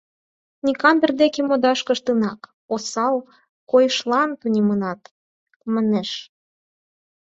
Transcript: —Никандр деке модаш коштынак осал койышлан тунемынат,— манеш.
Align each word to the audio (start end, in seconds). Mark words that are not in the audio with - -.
—Никандр 0.65 1.09
деке 1.21 1.41
модаш 1.47 1.79
коштынак 1.87 2.39
осал 2.73 3.15
койышлан 3.71 4.29
тунемынат,— 4.39 5.01
манеш. 5.73 6.09